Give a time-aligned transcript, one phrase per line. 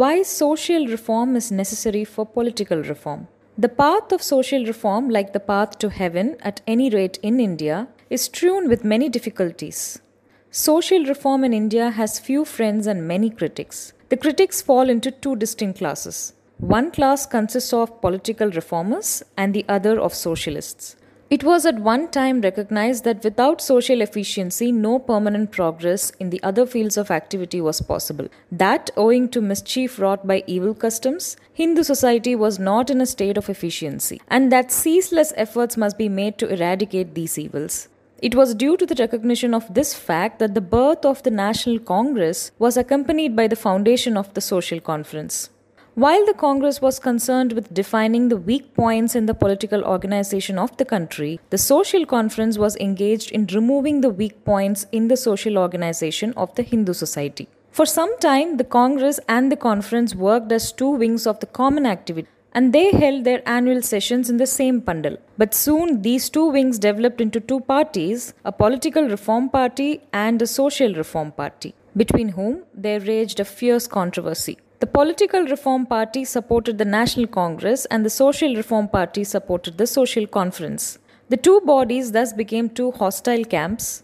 [0.00, 3.28] Why social reform is necessary for political reform.
[3.56, 7.88] The path of social reform, like the path to heaven at any rate in India,
[8.10, 10.02] is strewn with many difficulties.
[10.50, 13.94] Social reform in India has few friends and many critics.
[14.10, 16.34] The critics fall into two distinct classes.
[16.58, 20.96] One class consists of political reformers and the other of socialists.
[21.28, 26.40] It was at one time recognized that without social efficiency, no permanent progress in the
[26.44, 28.28] other fields of activity was possible.
[28.52, 33.36] That, owing to mischief wrought by evil customs, Hindu society was not in a state
[33.36, 37.88] of efficiency, and that ceaseless efforts must be made to eradicate these evils.
[38.22, 41.80] It was due to the recognition of this fact that the birth of the National
[41.80, 45.50] Congress was accompanied by the foundation of the Social Conference.
[45.96, 50.76] While the Congress was concerned with defining the weak points in the political organization of
[50.76, 55.56] the country, the Social Conference was engaged in removing the weak points in the social
[55.56, 57.48] organization of the Hindu society.
[57.70, 61.86] For some time, the Congress and the Conference worked as two wings of the common
[61.86, 65.16] activity and they held their annual sessions in the same pandal.
[65.38, 70.46] But soon these two wings developed into two parties a political reform party and a
[70.46, 74.58] social reform party, between whom there raged a fierce controversy.
[74.78, 79.86] The political reform party supported the National Congress and the social reform party supported the
[79.86, 80.98] Social Conference.
[81.30, 84.02] The two bodies thus became two hostile camps.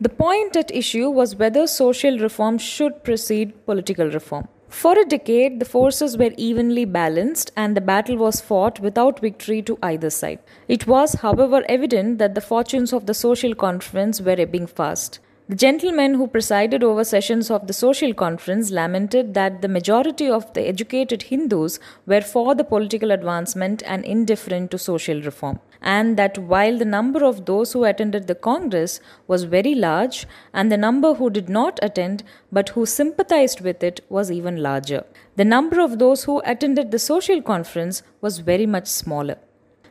[0.00, 4.48] The point at issue was whether social reform should precede political reform.
[4.70, 9.60] For a decade, the forces were evenly balanced and the battle was fought without victory
[9.62, 10.38] to either side.
[10.68, 15.20] It was, however, evident that the fortunes of the social conference were ebbing fast.
[15.46, 20.50] The gentlemen who presided over sessions of the social conference lamented that the majority of
[20.54, 26.38] the educated Hindus were for the political advancement and indifferent to social reform and that
[26.38, 31.12] while the number of those who attended the Congress was very large, and the number
[31.14, 35.04] who did not attend but who sympathized with it was even larger,
[35.36, 39.36] the number of those who attended the social conference was very much smaller.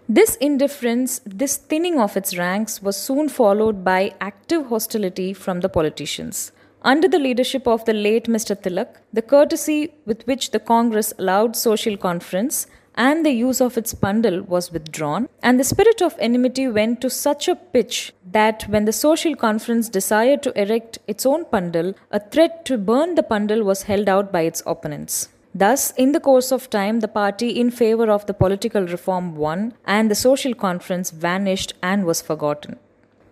[0.10, 5.70] This indifference, this thinning of its ranks, was soon followed by active hostility from the
[5.70, 6.52] politicians.
[6.82, 8.62] Under the leadership of the late Mr.
[8.62, 13.94] Tilak, the courtesy with which the Congress allowed social conference and the use of its
[13.94, 18.84] pandal was withdrawn, and the spirit of enmity went to such a pitch that when
[18.84, 23.64] the social conference desired to erect its own pandal, a threat to burn the pandal
[23.64, 25.30] was held out by its opponents.
[25.56, 29.74] Thus, in the course of time, the party in favor of the political reform won,
[29.86, 32.80] and the social conference vanished and was forgotten.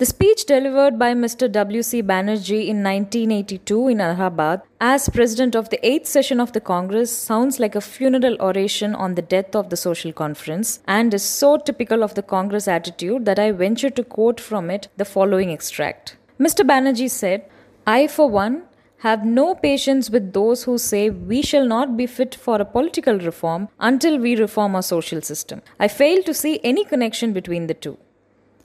[0.02, 1.52] The speech delivered by Mr.
[1.52, 2.02] W.C.
[2.02, 7.60] Banerjee in 1982 in Allahabad as president of the 8th session of the Congress sounds
[7.60, 12.04] like a funeral oration on the death of the social conference and is so typical
[12.04, 16.18] of the Congress attitude that I venture to quote from it the following extract.
[16.40, 16.66] Mr.
[16.66, 17.46] Banerjee said,
[17.86, 18.64] I, for one,
[19.03, 23.17] have no patience with those who say we shall not be fit for a political
[23.17, 25.63] reform until we reform our social system.
[25.79, 27.97] I fail to see any connection between the two.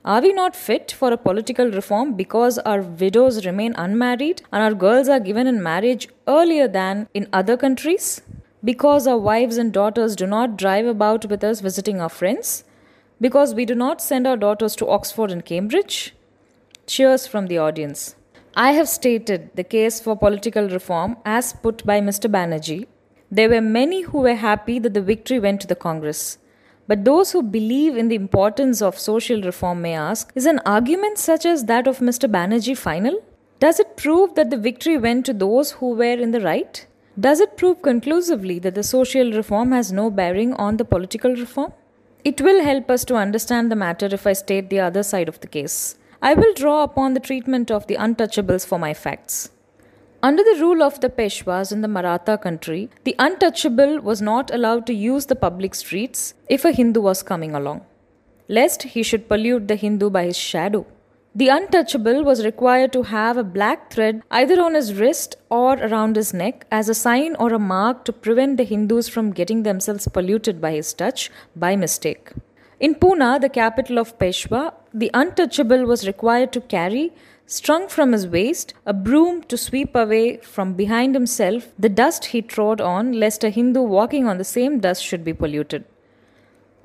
[0.04, 4.74] Are we not fit for a political reform because our widows remain unmarried and our
[4.74, 8.20] girls are given in marriage earlier than in other countries?
[8.62, 12.62] Because our wives and daughters do not drive about with us visiting our friends?
[13.22, 16.14] Because we do not send our daughters to Oxford and Cambridge?
[16.86, 18.16] Cheers from the audience.
[18.59, 22.31] I have stated the case for political reform as put by Mr.
[22.31, 22.87] Banerjee.
[23.31, 26.39] There were many who were happy that the victory went to the Congress.
[26.89, 31.19] But those who believe in the importance of social reform may ask Is an argument
[31.19, 32.31] such as that of Mr.
[32.31, 33.22] Banerjee final?
[33.61, 36.87] Does it prove that the victory went to those who were in the right?
[37.21, 41.75] Does it prove conclusively that the social reform has no bearing on the political reform?
[42.25, 45.41] It will help us to understand the matter if I state the other side of
[45.41, 45.97] the case.
[46.28, 49.50] I will draw upon the treatment of the untouchables for my facts.
[50.25, 54.88] Under the rule of the Peshwas in the Maratha country, the untouchable was not allowed
[54.88, 57.82] to use the public streets if a Hindu was coming along,
[58.48, 60.84] lest he should pollute the Hindu by his shadow.
[61.32, 66.16] The untouchable was required to have a black thread either on his wrist or around
[66.16, 70.09] his neck as a sign or a mark to prevent the Hindus from getting themselves
[70.09, 72.33] polluted by his touch by mistake.
[72.78, 77.13] In Pune, the capital of Peshwa, the untouchable was required to carry
[77.45, 82.41] strung from his waist, a broom to sweep away from behind himself the dust he
[82.41, 85.84] trod on, lest a Hindu walking on the same dust should be polluted.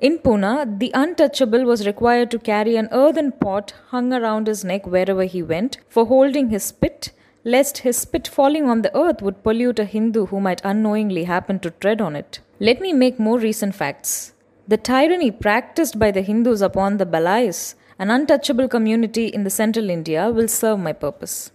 [0.02, 4.86] In Pune, the untouchable was required to carry an earthen pot hung around his neck
[4.86, 7.12] wherever he went for holding his spit,
[7.46, 11.60] lest his spit falling on the earth would pollute a Hindu who might unknowingly happen
[11.60, 12.40] to tread on it.
[12.60, 14.34] Let me make more recent facts.
[14.68, 19.90] The tyranny practiced by the Hindus upon the Balais an untouchable community in the central
[19.90, 21.52] India will serve my purpose.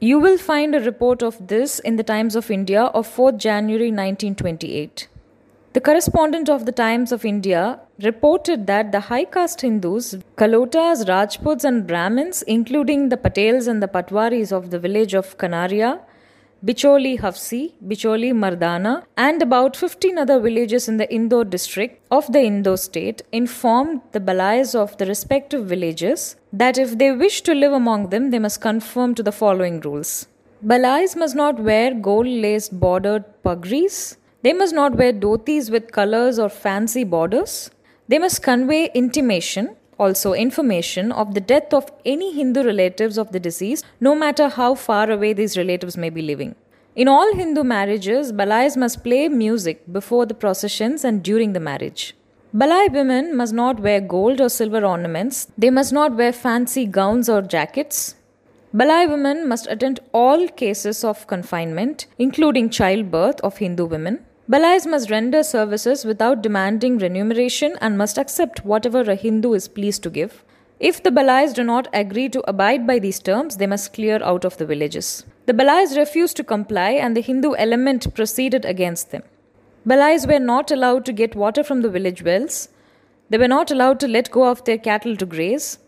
[0.00, 3.90] You will find a report of this in the Times of India of 4th January
[3.90, 5.08] 1928.
[5.72, 11.64] The correspondent of the Times of India reported that the high caste Hindus, Kalotas, Rajputs,
[11.64, 16.00] and Brahmins, including the Patels and the Patwaris of the village of Kanaria,
[16.66, 22.40] Bicholi Hafsi, Bicholi Mardana, and about 15 other villages in the Indore district of the
[22.40, 27.74] Indore state informed the Balais of the respective villages that if they wish to live
[27.74, 30.26] among them, they must conform to the following rules.
[30.64, 34.16] Balais must not wear gold laced bordered pugris.
[34.40, 37.70] They must not wear dhotis with colors or fancy borders.
[38.08, 43.40] They must convey intimation, also information, of the death of any Hindu relatives of the
[43.40, 46.54] deceased, no matter how far away these relatives may be living.
[46.96, 52.14] In all Hindu marriages, Balais must play music before the processions and during the marriage.
[52.54, 55.48] Balai women must not wear gold or silver ornaments.
[55.58, 58.14] They must not wear fancy gowns or jackets.
[58.72, 64.24] Balai women must attend all cases of confinement, including childbirth of Hindu women.
[64.46, 70.02] Balais must render services without demanding remuneration and must accept whatever a Hindu is pleased
[70.02, 70.44] to give.
[70.78, 74.44] If the Balais do not agree to abide by these terms, they must clear out
[74.44, 75.24] of the villages.
[75.46, 79.22] The Balais refused to comply and the Hindu element proceeded against them.
[79.86, 82.68] Balais were not allowed to get water from the village wells.
[83.30, 85.78] They were not allowed to let go of their cattle to graze.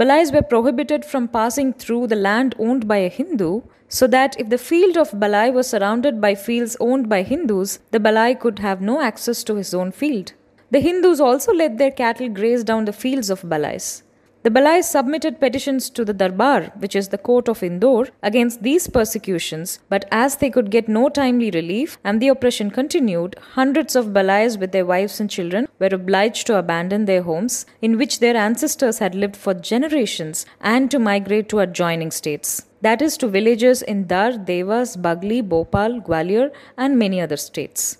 [0.00, 4.48] Balais were prohibited from passing through the land owned by a Hindu so that if
[4.48, 8.80] the field of Balai was surrounded by fields owned by Hindus, the Balai could have
[8.80, 10.32] no access to his own field.
[10.70, 14.00] The Hindus also let their cattle graze down the fields of Balais.
[14.42, 18.88] The Balais submitted petitions to the Darbar, which is the court of Indore, against these
[18.88, 24.14] persecutions, but as they could get no timely relief and the oppression continued, hundreds of
[24.14, 28.34] Balais with their wives and children were obliged to abandon their homes, in which their
[28.34, 33.82] ancestors had lived for generations, and to migrate to adjoining states that is to villages
[33.82, 37.98] in Dhar, Dewas, Bagli, Bhopal, Gwalior, and many other states.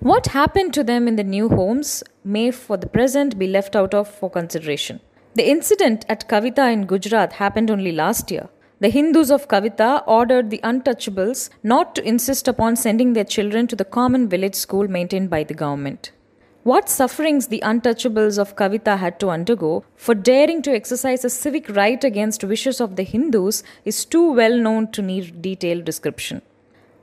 [0.00, 3.94] What happened to them in the new homes may, for the present, be left out
[3.94, 5.00] of for consideration.
[5.38, 8.48] The incident at Kavita in Gujarat happened only last year.
[8.80, 13.76] The Hindus of Kavita ordered the untouchables not to insist upon sending their children to
[13.76, 16.10] the common village school maintained by the government.
[16.64, 21.68] What sufferings the untouchables of Kavita had to undergo for daring to exercise a civic
[21.68, 26.42] right against wishes of the Hindus is too well known to need detailed description.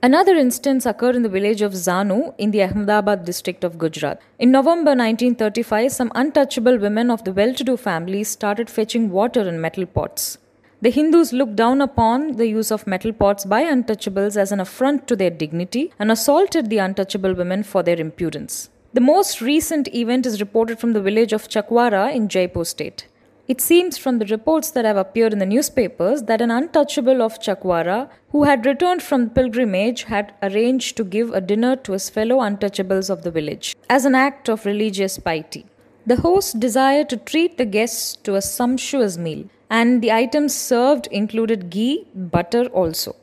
[0.02, 4.20] Another instance occurred in the village of Zanu in the Ahmedabad district of Gujarat.
[4.38, 9.48] In November 1935, some untouchable women of the well to do families started fetching water
[9.48, 10.36] in metal pots.
[10.82, 15.08] The Hindus looked down upon the use of metal pots by untouchables as an affront
[15.08, 18.68] to their dignity and assaulted the untouchable women for their impudence.
[18.92, 23.06] The most recent event is reported from the village of Chakwara in Jaipur state.
[23.48, 27.38] It seems from the reports that have appeared in the newspapers that an untouchable of
[27.38, 32.38] Chakwara, who had returned from pilgrimage, had arranged to give a dinner to his fellow
[32.38, 35.64] untouchables of the village as an act of religious piety.
[36.06, 41.06] The host desired to treat the guests to a sumptuous meal, and the items served
[41.12, 43.14] included ghee, butter also.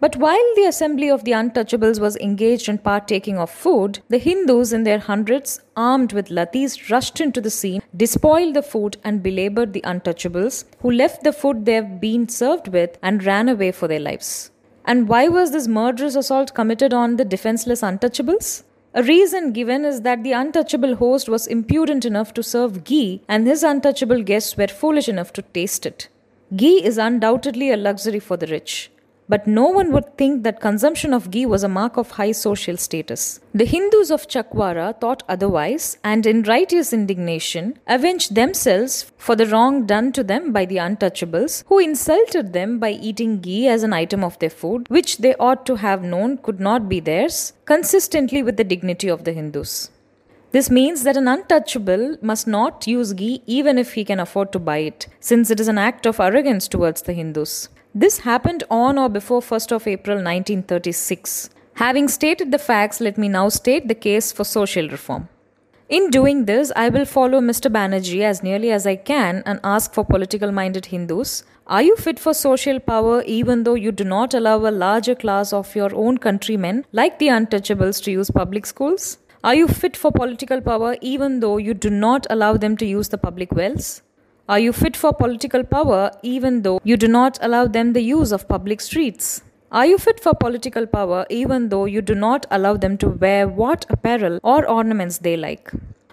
[0.00, 4.72] But while the assembly of the untouchables was engaged in partaking of food, the Hindus
[4.72, 9.72] in their hundreds, armed with lathis, rushed into the scene, despoiled the food, and belabored
[9.72, 13.88] the untouchables, who left the food they have been served with and ran away for
[13.88, 14.52] their lives.
[14.84, 18.62] And why was this murderous assault committed on the defenseless untouchables?
[18.94, 23.48] A reason given is that the untouchable host was impudent enough to serve ghee, and
[23.48, 26.08] his untouchable guests were foolish enough to taste it.
[26.54, 28.90] Ghee is undoubtedly a luxury for the rich.
[29.28, 32.78] But no one would think that consumption of ghee was a mark of high social
[32.78, 33.40] status.
[33.52, 39.84] The Hindus of Chakwara thought otherwise and, in righteous indignation, avenged themselves for the wrong
[39.84, 44.24] done to them by the untouchables, who insulted them by eating ghee as an item
[44.24, 48.56] of their food, which they ought to have known could not be theirs, consistently with
[48.56, 49.90] the dignity of the Hindus.
[50.50, 54.58] This means that an untouchable must not use ghee even if he can afford to
[54.58, 57.68] buy it, since it is an act of arrogance towards the Hindus.
[57.94, 61.48] This happened on or before 1st of April 1936.
[61.74, 65.28] Having stated the facts, let me now state the case for social reform.
[65.88, 67.72] In doing this, I will follow Mr.
[67.72, 72.18] Banerjee as nearly as I can and ask for political minded Hindus Are you fit
[72.18, 76.18] for social power even though you do not allow a larger class of your own
[76.18, 79.16] countrymen, like the untouchables, to use public schools?
[79.42, 83.08] Are you fit for political power even though you do not allow them to use
[83.08, 84.02] the public wells?
[84.48, 88.32] Are you fit for political power even though you do not allow them the use
[88.32, 89.42] of public streets?
[89.70, 93.46] Are you fit for political power even though you do not allow them to wear
[93.46, 95.70] what apparel or ornaments they like?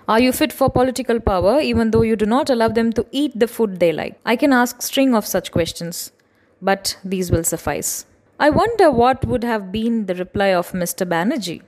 [0.10, 3.40] Are you fit for political power even though you do not allow them to eat
[3.40, 4.20] the food they like?
[4.26, 6.12] I can ask string of such questions.
[6.62, 8.06] but these will suffice.
[8.40, 11.08] I wonder what would have been the reply of Mr.
[11.08, 11.62] Banerjee.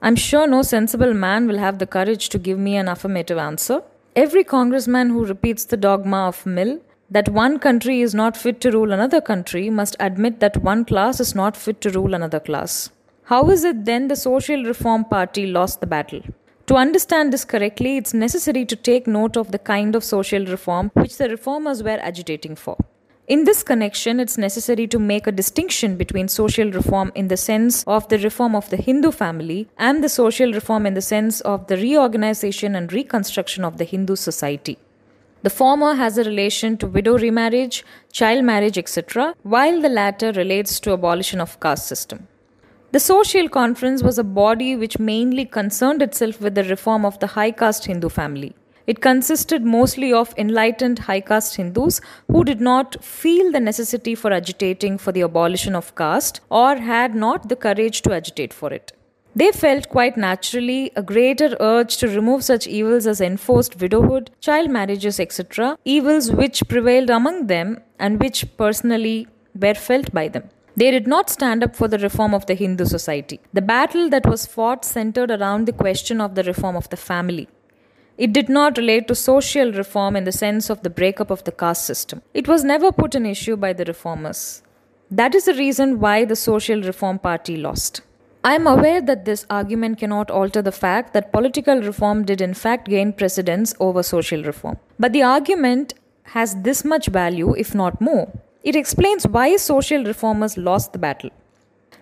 [0.00, 3.82] I'm sure no sensible man will have the courage to give me an affirmative answer.
[4.20, 8.72] Every congressman who repeats the dogma of Mill that one country is not fit to
[8.72, 12.90] rule another country must admit that one class is not fit to rule another class.
[13.26, 16.20] How is it then the Social Reform Party lost the battle?
[16.66, 20.90] To understand this correctly, it's necessary to take note of the kind of social reform
[20.94, 22.76] which the reformers were agitating for.
[23.28, 27.84] In this connection, it's necessary to make a distinction between social reform in the sense
[27.86, 31.66] of the reform of the Hindu family and the social reform in the sense of
[31.66, 34.78] the reorganization and reconstruction of the Hindu society.
[35.42, 40.80] The former has a relation to widow remarriage, child marriage, etc., while the latter relates
[40.80, 42.28] to abolition of caste system.
[42.92, 47.26] The Social Conference was a body which mainly concerned itself with the reform of the
[47.26, 48.56] high caste Hindu family.
[48.88, 54.32] It consisted mostly of enlightened high caste Hindus who did not feel the necessity for
[54.32, 58.92] agitating for the abolition of caste or had not the courage to agitate for it.
[59.36, 64.70] They felt quite naturally a greater urge to remove such evils as enforced widowhood, child
[64.70, 70.48] marriages, etc., evils which prevailed among them and which personally were felt by them.
[70.76, 73.38] They did not stand up for the reform of the Hindu society.
[73.52, 77.48] The battle that was fought centered around the question of the reform of the family.
[78.18, 81.52] It did not relate to social reform in the sense of the breakup of the
[81.52, 82.20] caste system.
[82.34, 84.62] It was never put an issue by the reformers.
[85.08, 88.00] That is the reason why the Social Reform Party lost.
[88.42, 92.54] I am aware that this argument cannot alter the fact that political reform did in
[92.54, 94.78] fact gain precedence over social reform.
[94.98, 95.94] But the argument
[96.24, 98.32] has this much value, if not more.
[98.64, 101.30] It explains why social reformers lost the battle.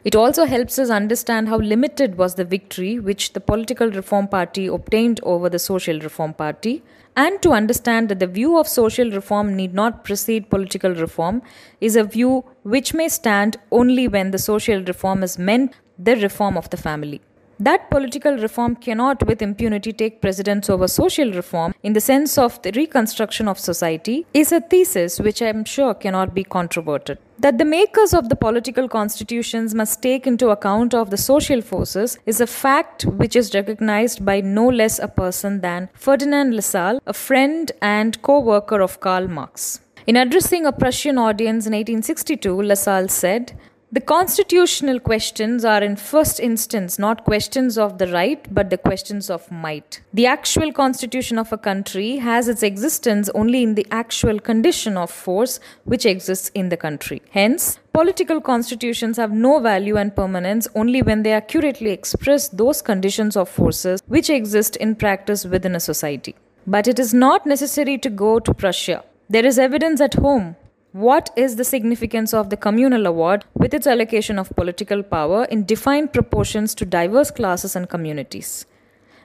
[0.05, 4.67] It also helps us understand how limited was the victory which the political reform party
[4.67, 6.83] obtained over the social reform party,
[7.17, 11.43] and to understand that the view of social reform need not precede political reform
[11.81, 16.57] is a view which may stand only when the social reform is meant the reform
[16.57, 17.21] of the family.
[17.59, 22.61] That political reform cannot with impunity take precedence over social reform in the sense of
[22.61, 27.19] the reconstruction of society is a thesis which I am sure cannot be controverted.
[27.39, 32.19] That the makers of the political constitutions must take into account of the social forces
[32.27, 37.15] is a fact which is recognized by no less a person than Ferdinand Lassalle, a
[37.15, 39.81] friend and co-worker of Karl Marx.
[40.07, 43.59] In addressing a Prussian audience in 1862, Lassalle said,
[43.97, 49.31] the constitutional questions are, in first instance, not questions of the right, but the questions
[49.31, 50.03] of might.
[50.13, 55.11] The actual constitution of a country has its existence only in the actual condition of
[55.11, 57.23] force which exists in the country.
[57.31, 63.35] Hence, political constitutions have no value and permanence only when they accurately express those conditions
[63.35, 66.35] of forces which exist in practice within a society.
[66.67, 69.05] But it is not necessary to go to Prussia.
[69.31, 70.57] There is evidence at home
[70.97, 75.67] what is the significance of the communal award with its allocation of political power in
[75.67, 78.65] defined proportions to diverse classes and communities?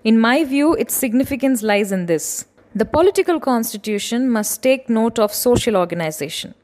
[0.04, 2.44] In my view, its significance lies in this.
[2.75, 6.56] The political constitution must take note of social organization.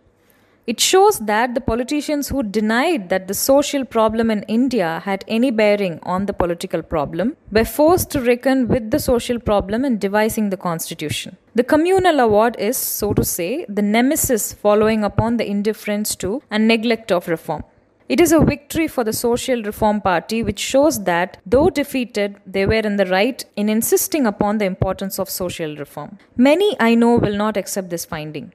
[0.68, 5.50] It shows that the politicians who denied that the social problem in India had any
[5.50, 10.50] bearing on the political problem were forced to reckon with the social problem in devising
[10.50, 11.38] the constitution.
[11.56, 16.68] The communal award is, so to say, the nemesis following upon the indifference to and
[16.68, 17.64] neglect of reform.
[18.10, 22.66] It is a victory for the Social Reform Party, which shows that, though defeated, they
[22.66, 26.18] were in the right in insisting upon the importance of social reform.
[26.36, 28.54] Many, I know, will not accept this finding.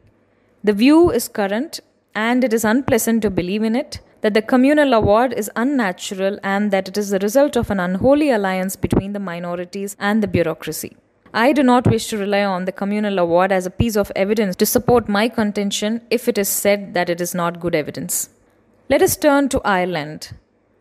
[0.63, 1.81] The view is current
[2.15, 6.71] and it is unpleasant to believe in it, that the communal award is unnatural and
[6.71, 10.97] that it is the result of an unholy alliance between the minorities and the bureaucracy.
[11.35, 14.55] I do not wish to rely on the communal award as a piece of evidence
[14.57, 18.29] to support my contention if it is said that it is not good evidence.
[18.91, 20.33] Let us turn to Ireland.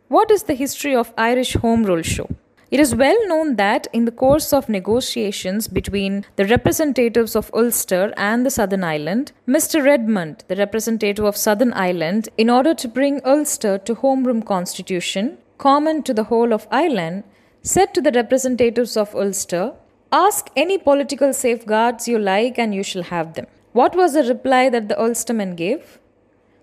[0.09, 2.29] What is the history of Irish Home Rule show?
[2.71, 8.13] It is well known that in the course of negotiations between the representatives of Ulster
[8.15, 9.83] and the Southern Ireland, Mr.
[9.83, 15.37] Redmond, the representative of Southern Ireland, in order to bring Ulster to Home Rule Constitution,
[15.57, 17.25] common to the whole of Ireland,
[17.61, 19.73] said to the representatives of Ulster,
[20.13, 23.47] Ask any political safeguards you like and you shall have them.
[23.73, 25.99] What was the reply that the Ulstermen gave?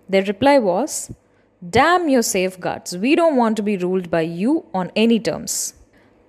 [0.09, 1.11] Their reply was,
[1.69, 2.97] Damn your safeguards.
[2.97, 5.75] We don't want to be ruled by you on any terms.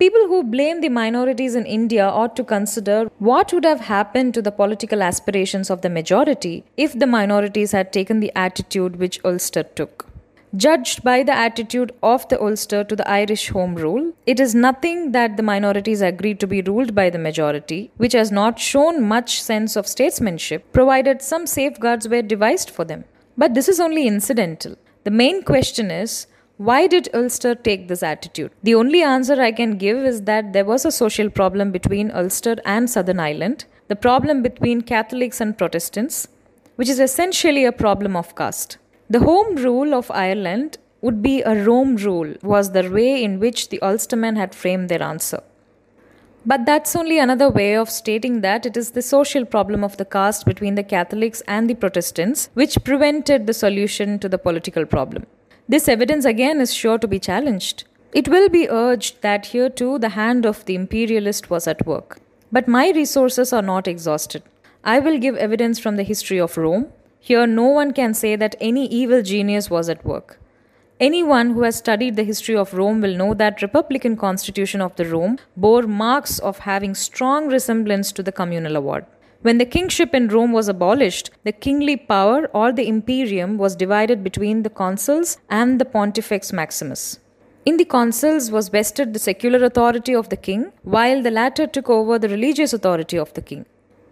[0.00, 4.40] People who blame the minorities in India ought to consider what would have happened to
[4.40, 9.62] the political aspirations of the majority if the minorities had taken the attitude which Ulster
[9.62, 10.06] took.
[10.56, 15.12] Judged by the attitude of the Ulster to the Irish Home Rule, it is nothing
[15.12, 19.42] that the minorities agreed to be ruled by the majority, which has not shown much
[19.42, 23.04] sense of statesmanship, provided some safeguards were devised for them.
[23.36, 24.78] But this is only incidental.
[25.04, 26.26] The main question is
[26.68, 28.52] why did Ulster take this attitude?
[28.62, 32.56] The only answer I can give is that there was a social problem between Ulster
[32.66, 36.28] and Southern Ireland, the problem between Catholics and Protestants,
[36.76, 38.76] which is essentially a problem of caste.
[39.08, 43.70] The home rule of Ireland would be a Rome rule, was the way in which
[43.70, 45.42] the Ulstermen had framed their answer.
[46.44, 50.04] But that's only another way of stating that it is the social problem of the
[50.04, 55.24] caste between the Catholics and the Protestants which prevented the solution to the political problem.
[55.70, 57.84] This evidence again is sure to be challenged.
[58.12, 62.18] It will be urged that here too the hand of the imperialist was at work.
[62.50, 64.42] But my resources are not exhausted.
[64.82, 66.88] I will give evidence from the history of Rome.
[67.20, 70.40] Here no one can say that any evil genius was at work.
[70.98, 75.04] Anyone who has studied the history of Rome will know that republican constitution of the
[75.04, 79.06] Rome bore marks of having strong resemblance to the communal award.
[79.42, 84.22] When the kingship in Rome was abolished, the kingly power or the imperium was divided
[84.22, 87.18] between the consuls and the pontifex maximus.
[87.64, 91.88] In the consuls was vested the secular authority of the king, while the latter took
[91.88, 93.64] over the religious authority of the king.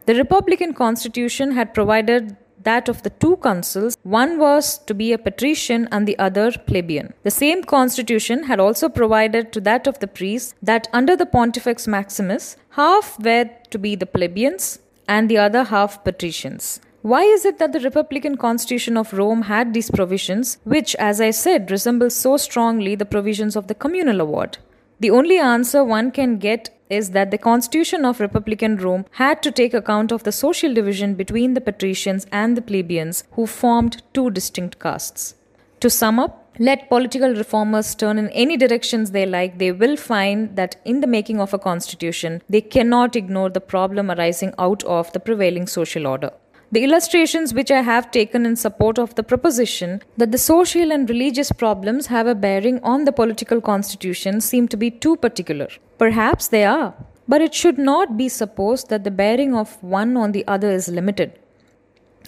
[0.07, 5.19] The republican constitution had provided that of the two consuls, one was to be a
[5.19, 7.13] patrician and the other plebeian.
[7.23, 11.87] The same constitution had also provided to that of the priests that under the Pontifex
[11.87, 16.81] Maximus, half were to be the plebeians and the other half patricians.
[17.03, 21.31] Why is it that the Republican Constitution of Rome had these provisions, which, as I
[21.31, 24.59] said, resemble so strongly the provisions of the communal award?
[25.01, 29.53] The only answer one can get is that the constitution of Republican Rome had to
[29.53, 34.31] take account of the social division between the patricians and the plebeians, who formed two
[34.31, 35.35] distinct castes.
[35.81, 40.57] To sum up, let political reformers turn in any directions they like, they will find
[40.57, 45.13] that in the making of a constitution, they cannot ignore the problem arising out of
[45.13, 46.33] the prevailing social order.
[46.71, 51.09] The illustrations which I have taken in support of the proposition that the social and
[51.09, 55.69] religious problems have a bearing on the political constitution seem to be too particular.
[55.97, 56.93] Perhaps they are,
[57.27, 60.89] but it should not be supposed that the bearing of one on the other is
[60.89, 61.39] limited.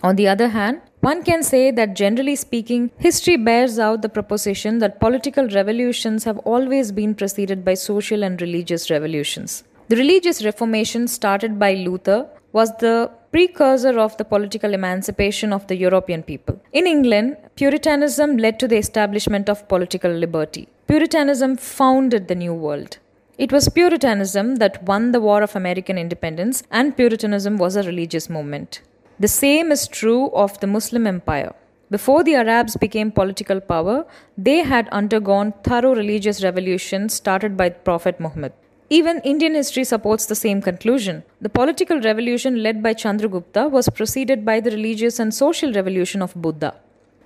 [0.03, 4.79] On the other hand, one can say that generally speaking, history bears out the proposition
[4.81, 9.65] that political revolutions have always been preceded by social and religious revolutions.
[9.89, 15.77] The religious reformation started by Luther was the precursor of the political emancipation of the
[15.77, 16.61] European people.
[16.73, 20.69] In England, Puritanism led to the establishment of political liberty.
[20.87, 22.99] Puritanism founded the New World.
[23.39, 28.29] It was Puritanism that won the War of American Independence, and Puritanism was a religious
[28.29, 28.83] movement.
[29.21, 31.53] The same is true of the Muslim Empire.
[31.91, 34.07] Before the Arabs became political power,
[34.39, 38.55] they had undergone thorough religious revolutions started by Prophet Muhammad.
[38.89, 41.23] Even Indian history supports the same conclusion.
[41.43, 46.35] The political revolution led by Chandragupta was preceded by the religious and social revolution of
[46.35, 46.77] Buddha.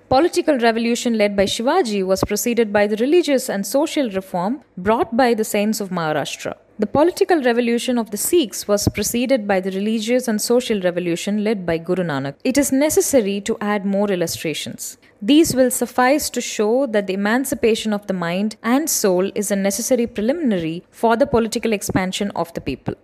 [0.09, 5.33] Political revolution led by Shivaji was preceded by the religious and social reform brought by
[5.33, 6.57] the saints of Maharashtra.
[6.77, 11.65] The political revolution of the Sikhs was preceded by the religious and social revolution led
[11.65, 12.35] by Guru Nanak.
[12.43, 14.99] It is necessary to add more illustrations.
[15.23, 19.57] These will suffice to show that the emancipation of the mind and soul is a
[19.57, 22.95] necessary preliminary for the political expansion of the people.